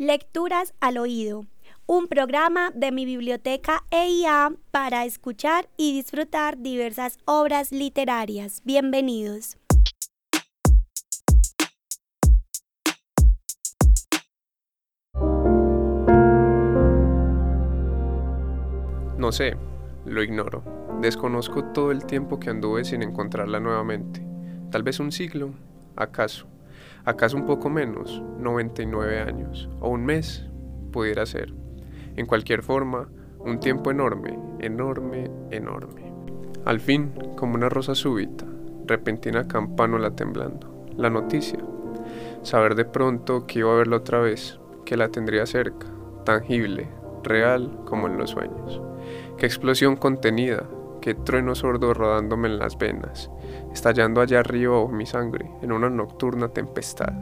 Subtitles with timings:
[0.00, 1.46] Lecturas al oído,
[1.86, 8.62] un programa de mi biblioteca EIA para escuchar y disfrutar diversas obras literarias.
[8.64, 9.58] Bienvenidos.
[19.16, 19.56] No sé,
[20.04, 20.62] lo ignoro.
[21.00, 24.24] Desconozco todo el tiempo que anduve sin encontrarla nuevamente.
[24.70, 25.54] Tal vez un siglo,
[25.96, 26.46] acaso.
[27.08, 28.22] ¿Acaso un poco menos?
[28.38, 29.70] 99 años.
[29.80, 30.44] ¿O un mes?
[30.92, 31.54] Pudiera ser.
[32.16, 33.08] En cualquier forma,
[33.38, 36.12] un tiempo enorme, enorme, enorme.
[36.66, 38.44] Al fin, como una rosa súbita,
[38.84, 40.86] repentina campánula temblando.
[40.98, 41.60] La noticia.
[42.42, 45.86] Saber de pronto que iba a verla otra vez, que la tendría cerca,
[46.26, 46.90] tangible,
[47.24, 48.82] real como en los sueños.
[49.38, 50.68] Qué explosión contenida,
[51.08, 53.30] qué trueno sordo rodándome en las venas,
[53.72, 57.14] estallando allá arriba mi sangre en una nocturna tempestad.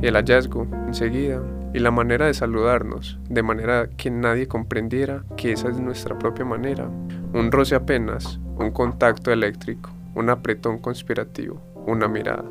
[0.00, 1.42] El hallazgo, enseguida,
[1.74, 6.44] y la manera de saludarnos, de manera que nadie comprendiera que esa es nuestra propia
[6.44, 6.88] manera.
[7.32, 12.44] Un roce apenas, un contacto eléctrico, un apretón conspirativo, una mirada,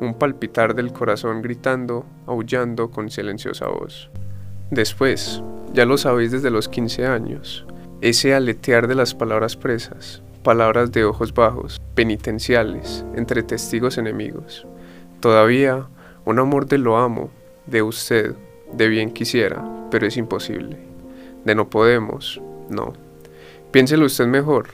[0.00, 4.10] un palpitar del corazón gritando, aullando con silenciosa voz.
[4.72, 5.40] Después,
[5.72, 7.64] ya lo sabéis desde los 15 años,
[8.00, 14.66] ese aletear de las palabras presas, palabras de ojos bajos, penitenciales, entre testigos enemigos.
[15.20, 15.86] Todavía
[16.24, 17.30] un amor de lo amo,
[17.66, 18.34] de usted,
[18.72, 20.76] de bien quisiera, pero es imposible.
[21.44, 22.92] De no podemos, no.
[23.70, 24.68] Piénselo usted mejor,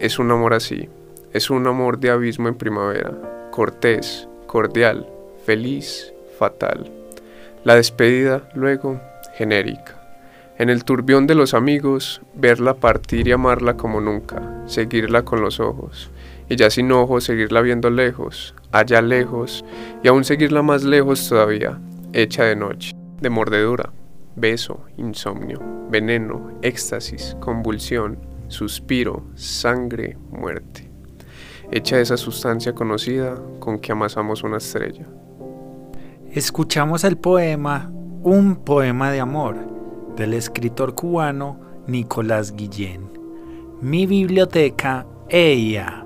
[0.00, 0.88] es un amor así,
[1.32, 5.08] es un amor de abismo en primavera, cortés, cordial,
[5.44, 6.90] feliz, fatal.
[7.64, 9.00] La despedida, luego,
[9.36, 10.05] genérica.
[10.58, 15.60] En el turbión de los amigos, verla partir y amarla como nunca, seguirla con los
[15.60, 16.10] ojos,
[16.48, 19.66] y ya sin ojos seguirla viendo lejos, allá lejos,
[20.02, 21.78] y aún seguirla más lejos todavía,
[22.14, 23.92] hecha de noche, de mordedura,
[24.34, 28.18] beso, insomnio, veneno, éxtasis, convulsión,
[28.48, 30.90] suspiro, sangre, muerte,
[31.70, 35.04] hecha de esa sustancia conocida con que amasamos una estrella.
[36.32, 37.90] Escuchamos el poema
[38.22, 39.75] Un poema de amor
[40.16, 43.08] del escritor cubano Nicolás Guillén.
[43.80, 46.05] Mi biblioteca EIA.